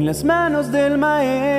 [0.00, 1.50] en las manos del Maestro.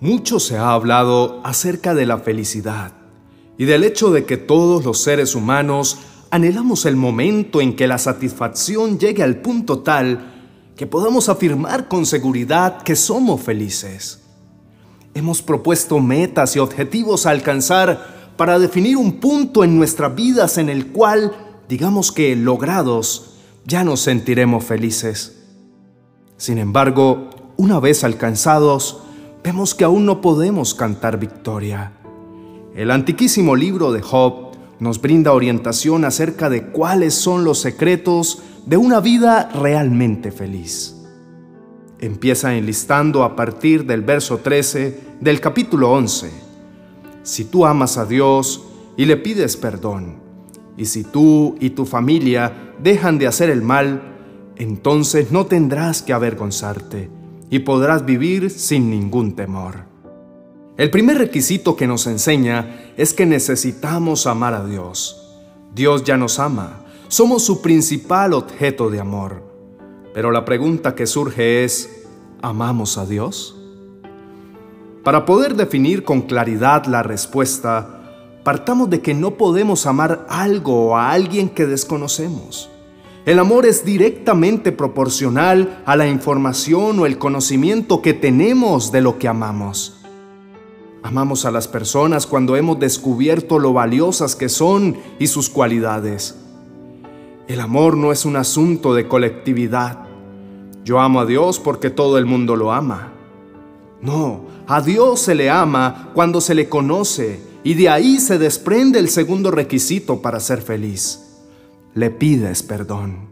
[0.00, 2.92] Mucho se ha hablado acerca de la felicidad
[3.58, 5.98] y del hecho de que todos los seres humanos
[6.30, 12.06] anhelamos el momento en que la satisfacción llegue al punto tal que podamos afirmar con
[12.06, 14.22] seguridad que somos felices.
[15.12, 20.68] Hemos propuesto metas y objetivos a alcanzar para definir un punto en nuestras vidas en
[20.68, 21.32] el cual,
[21.68, 23.34] digamos que logrados,
[23.66, 25.42] ya nos sentiremos felices.
[26.36, 29.02] Sin embargo, una vez alcanzados,
[29.42, 31.94] vemos que aún no podemos cantar victoria.
[32.76, 38.76] El antiquísimo libro de Job nos brinda orientación acerca de cuáles son los secretos de
[38.76, 40.94] una vida realmente feliz.
[41.98, 46.47] Empieza enlistando a partir del verso 13 del capítulo 11.
[47.28, 48.62] Si tú amas a Dios
[48.96, 50.16] y le pides perdón,
[50.78, 54.00] y si tú y tu familia dejan de hacer el mal,
[54.56, 57.10] entonces no tendrás que avergonzarte
[57.50, 59.84] y podrás vivir sin ningún temor.
[60.78, 65.36] El primer requisito que nos enseña es que necesitamos amar a Dios.
[65.74, 69.42] Dios ya nos ama, somos su principal objeto de amor.
[70.14, 72.06] Pero la pregunta que surge es,
[72.40, 73.57] ¿amamos a Dios?
[75.08, 78.02] Para poder definir con claridad la respuesta,
[78.44, 82.68] partamos de que no podemos amar algo o a alguien que desconocemos.
[83.24, 89.18] El amor es directamente proporcional a la información o el conocimiento que tenemos de lo
[89.18, 89.98] que amamos.
[91.02, 96.36] Amamos a las personas cuando hemos descubierto lo valiosas que son y sus cualidades.
[97.46, 100.00] El amor no es un asunto de colectividad.
[100.84, 103.14] Yo amo a Dios porque todo el mundo lo ama.
[104.02, 109.00] No, a Dios se le ama cuando se le conoce y de ahí se desprende
[109.00, 111.24] el segundo requisito para ser feliz
[111.98, 113.28] le pides perdón.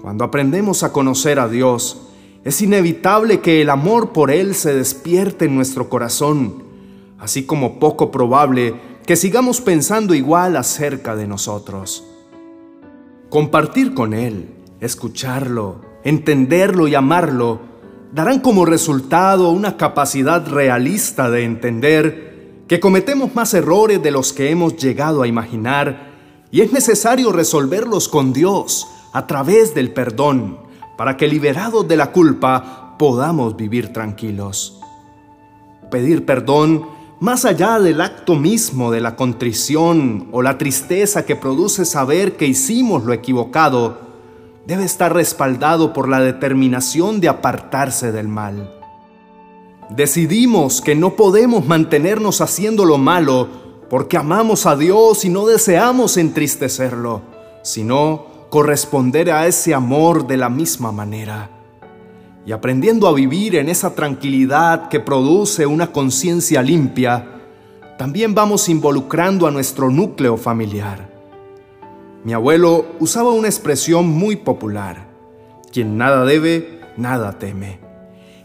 [0.00, 2.08] Cuando aprendemos a conocer a Dios,
[2.44, 6.62] es inevitable que el amor por Él se despierte en nuestro corazón,
[7.18, 12.04] así como poco probable que sigamos pensando igual acerca de nosotros.
[13.28, 17.60] Compartir con Él, escucharlo, entenderlo y amarlo,
[18.12, 24.50] darán como resultado una capacidad realista de entender que cometemos más errores de los que
[24.50, 26.14] hemos llegado a imaginar
[26.50, 30.58] y es necesario resolverlos con Dios a través del perdón
[30.96, 34.80] para que liberados de la culpa podamos vivir tranquilos.
[35.90, 36.86] Pedir perdón
[37.20, 42.46] más allá del acto mismo de la contrición o la tristeza que produce saber que
[42.46, 44.05] hicimos lo equivocado,
[44.66, 48.72] debe estar respaldado por la determinación de apartarse del mal.
[49.90, 53.48] Decidimos que no podemos mantenernos haciendo lo malo
[53.88, 57.22] porque amamos a Dios y no deseamos entristecerlo,
[57.62, 61.50] sino corresponder a ese amor de la misma manera.
[62.44, 67.42] Y aprendiendo a vivir en esa tranquilidad que produce una conciencia limpia,
[67.96, 71.15] también vamos involucrando a nuestro núcleo familiar.
[72.26, 75.06] Mi abuelo usaba una expresión muy popular,
[75.70, 77.78] quien nada debe, nada teme.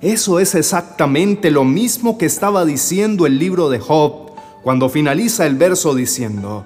[0.02, 5.56] Eso es exactamente lo mismo que estaba diciendo el libro de Job cuando finaliza el
[5.56, 6.64] verso diciendo,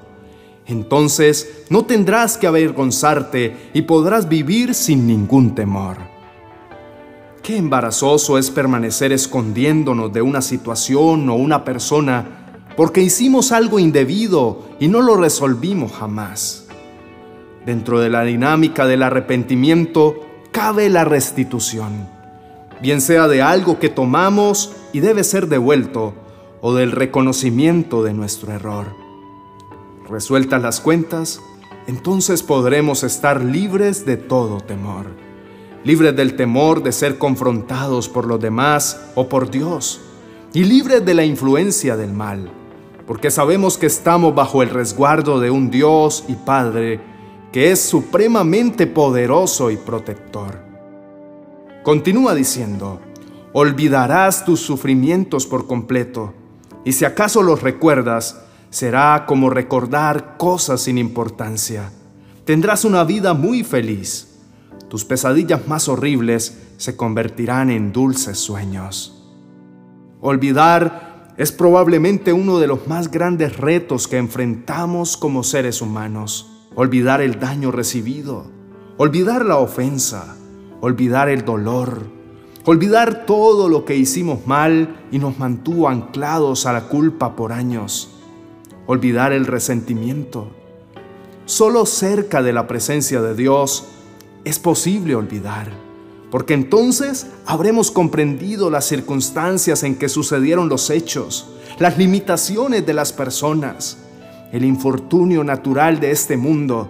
[0.66, 5.96] entonces no tendrás que avergonzarte y podrás vivir sin ningún temor.
[7.42, 14.64] Qué embarazoso es permanecer escondiéndonos de una situación o una persona porque hicimos algo indebido
[14.82, 16.65] y no lo resolvimos jamás.
[17.66, 20.22] Dentro de la dinámica del arrepentimiento
[20.52, 22.08] cabe la restitución,
[22.80, 26.14] bien sea de algo que tomamos y debe ser devuelto,
[26.62, 28.88] o del reconocimiento de nuestro error.
[30.10, 31.40] Resueltas las cuentas,
[31.88, 35.08] entonces podremos estar libres de todo temor,
[35.84, 40.02] libres del temor de ser confrontados por los demás o por Dios,
[40.54, 42.52] y libres de la influencia del mal,
[43.08, 47.15] porque sabemos que estamos bajo el resguardo de un Dios y Padre
[47.56, 50.60] que es supremamente poderoso y protector.
[51.84, 53.00] Continúa diciendo,
[53.54, 56.34] olvidarás tus sufrimientos por completo
[56.84, 58.42] y si acaso los recuerdas,
[58.72, 61.94] será como recordar cosas sin importancia.
[62.44, 64.38] Tendrás una vida muy feliz.
[64.90, 69.26] Tus pesadillas más horribles se convertirán en dulces sueños.
[70.20, 76.52] Olvidar es probablemente uno de los más grandes retos que enfrentamos como seres humanos.
[76.76, 78.46] Olvidar el daño recibido,
[78.98, 80.36] olvidar la ofensa,
[80.82, 82.02] olvidar el dolor,
[82.66, 88.12] olvidar todo lo que hicimos mal y nos mantuvo anclados a la culpa por años.
[88.88, 90.48] olvidar el resentimiento.
[91.46, 93.86] Solo cerca de la presencia de Dios
[94.44, 95.72] es posible olvidar,
[96.30, 101.50] porque entonces habremos comprendido las circunstancias en que sucedieron los hechos,
[101.80, 104.05] las limitaciones de las personas,
[104.56, 106.90] el infortunio natural de este mundo,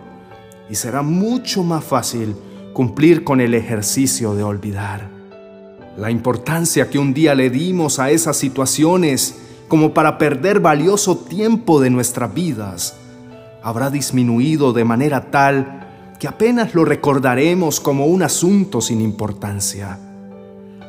[0.69, 2.35] y será mucho más fácil
[2.73, 5.09] cumplir con el ejercicio de olvidar.
[5.97, 11.81] La importancia que un día le dimos a esas situaciones como para perder valioso tiempo
[11.81, 12.95] de nuestras vidas
[13.63, 19.97] habrá disminuido de manera tal que apenas lo recordaremos como un asunto sin importancia.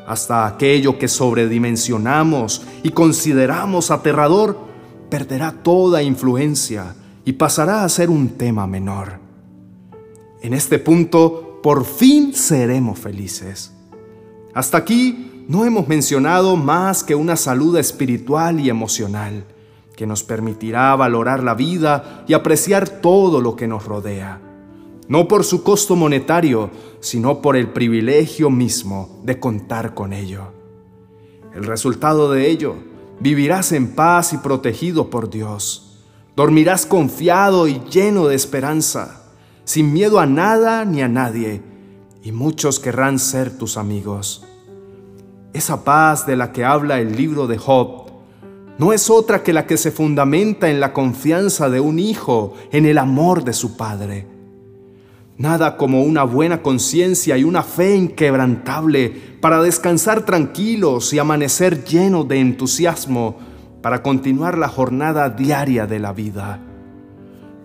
[0.06, 4.66] Hasta aquello que sobredimensionamos y consideramos aterrador
[5.08, 6.94] perderá toda influencia
[7.24, 9.18] y pasará a ser un tema menor.
[10.42, 13.72] En este punto por fin seremos felices.
[14.54, 19.44] Hasta aquí no hemos mencionado más que una salud espiritual y emocional
[19.96, 24.40] que nos permitirá valorar la vida y apreciar todo lo que nos rodea,
[25.08, 26.70] no por su costo monetario,
[27.00, 30.52] sino por el privilegio mismo de contar con ello.
[31.54, 32.76] El resultado de ello,
[33.20, 36.00] vivirás en paz y protegido por Dios.
[36.36, 39.22] Dormirás confiado y lleno de esperanza
[39.66, 41.60] sin miedo a nada ni a nadie,
[42.22, 44.44] y muchos querrán ser tus amigos.
[45.52, 48.06] Esa paz de la que habla el libro de Job
[48.78, 52.86] no es otra que la que se fundamenta en la confianza de un hijo en
[52.86, 54.35] el amor de su padre.
[55.38, 59.10] Nada como una buena conciencia y una fe inquebrantable
[59.40, 63.36] para descansar tranquilos y amanecer llenos de entusiasmo
[63.82, 66.60] para continuar la jornada diaria de la vida.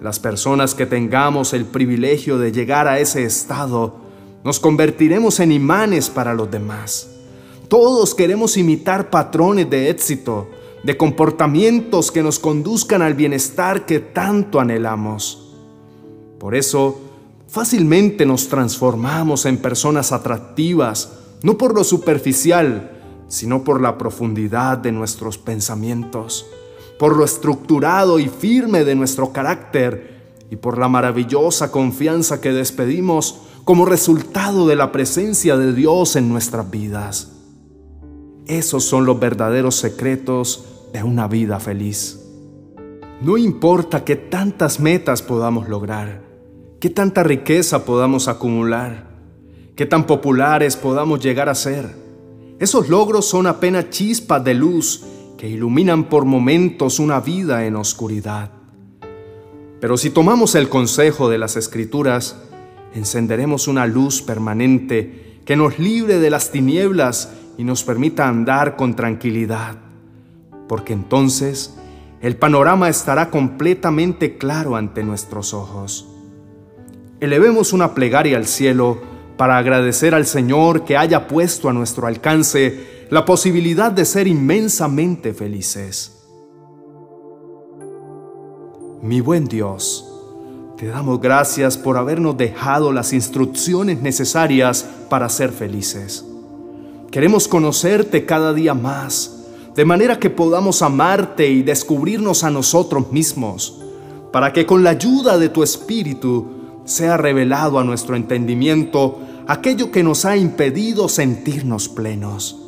[0.02, 4.02] Las personas que tengamos el privilegio de llegar a ese estado,
[4.44, 7.10] nos convertiremos en imanes para los demás.
[7.70, 10.50] Todos queremos imitar patrones de éxito,
[10.84, 15.56] de comportamientos que nos conduzcan al bienestar que tanto anhelamos.
[16.40, 17.11] Por eso,
[17.51, 21.12] fácilmente nos transformamos en personas atractivas,
[21.44, 26.48] no por lo superficial, sino por la profundidad de nuestros pensamientos
[27.01, 33.42] por lo estructurado y firme de nuestro carácter y por la maravillosa confianza que despedimos
[33.63, 37.31] como resultado de la presencia de Dios en nuestras vidas.
[38.45, 40.63] Esos son los verdaderos secretos
[40.94, 42.19] de una vida feliz.
[43.19, 46.21] No importa qué tantas metas podamos lograr,
[46.81, 49.06] qué tanta riqueza podamos acumular,
[49.75, 51.95] qué tan populares podamos llegar a ser.
[52.60, 55.06] Esos logros son apenas chispas de luz
[55.38, 58.50] que iluminan por momentos una vida en oscuridad.
[59.80, 62.38] Pero si tomamos el consejo de las Escrituras,
[62.95, 68.95] encenderemos una luz permanente que nos libre de las tinieblas y nos permita andar con
[68.95, 69.75] tranquilidad,
[70.68, 71.75] porque entonces
[72.22, 76.07] el panorama estará completamente claro ante nuestros ojos.
[77.22, 79.00] Elevemos una plegaria al cielo
[79.38, 85.32] para agradecer al Señor que haya puesto a nuestro alcance la posibilidad de ser inmensamente
[85.32, 86.18] felices.
[89.04, 90.12] Mi buen Dios,
[90.78, 96.26] te damos gracias por habernos dejado las instrucciones necesarias para ser felices.
[97.12, 99.44] Queremos conocerte cada día más,
[99.76, 103.80] de manera que podamos amarte y descubrirnos a nosotros mismos,
[104.32, 110.04] para que con la ayuda de tu Espíritu sea revelado a nuestro entendimiento aquello que
[110.04, 112.62] nos ha impedido sentirnos plenos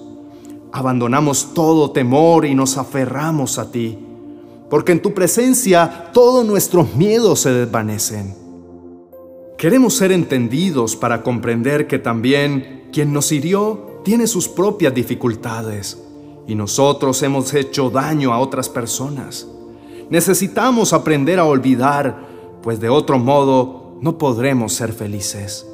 [0.74, 3.98] abandonamos todo temor y nos aferramos a ti,
[4.72, 8.36] porque en tu presencia todos nuestros miedos se desvanecen.
[9.56, 16.00] Queremos ser entendidos para comprender que también quien nos hirió tiene sus propias dificultades
[16.48, 19.48] y nosotros hemos hecho daño a otras personas.
[20.10, 22.28] Necesitamos aprender a olvidar,
[22.64, 25.66] pues de otro modo no podremos ser felices.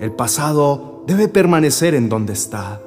[0.00, 2.82] El pasado debe permanecer en donde está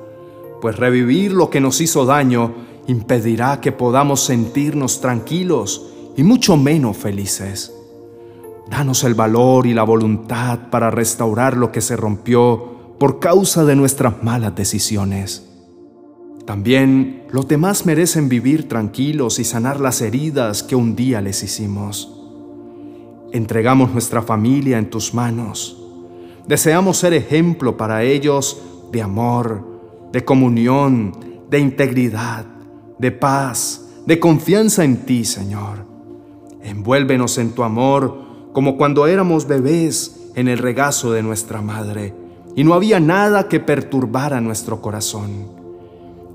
[0.60, 2.54] pues revivir lo que nos hizo daño
[2.88, 5.88] impedirá que podamos sentirnos tranquilos
[6.18, 7.74] y mucho menos felices.
[8.70, 13.78] Danos el valor y la voluntad para restaurar lo que se rompió por causa de
[13.78, 15.46] nuestras malas decisiones.
[16.46, 22.19] También los demás merecen vivir tranquilos y sanar las heridas que un día les hicimos.
[23.32, 25.78] Entregamos nuestra familia en tus manos.
[26.48, 29.64] Deseamos ser ejemplo para ellos de amor,
[30.12, 31.16] de comunión,
[31.50, 32.46] de integridad,
[32.98, 35.86] de paz, de confianza en ti, Señor.
[36.64, 38.18] Envuélvenos en tu amor
[38.54, 42.14] como cuando éramos bebés en el regazo de nuestra madre
[42.56, 45.48] y no había nada que perturbara nuestro corazón.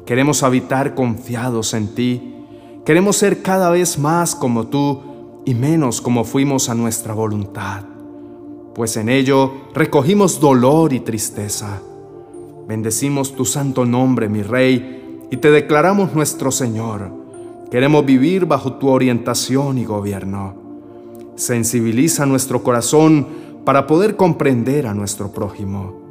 [0.07, 2.35] Queremos habitar confiados en ti,
[2.85, 5.01] Queremos ser cada vez más como tú
[5.45, 7.85] y menos como fuimos a nuestra voluntad,
[8.75, 11.81] pues en ello recogimos dolor y tristeza.
[12.67, 17.13] Bendecimos tu santo nombre, mi Rey, y te declaramos nuestro Señor.
[17.71, 20.55] Queremos vivir bajo tu orientación y gobierno.
[21.37, 23.27] Sensibiliza nuestro corazón
[23.65, 26.05] para poder comprender a nuestro prójimo.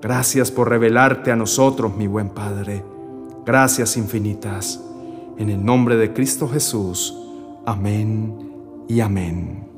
[0.00, 2.84] Gracias por revelarte a nosotros, mi buen Padre.
[3.44, 4.80] Gracias infinitas.
[5.38, 7.16] En el nombre de Cristo Jesús.
[7.66, 8.43] Amén
[8.88, 9.73] y amén.